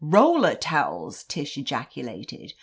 [0.03, 2.55] "Roller towels!" Tish ejaculated.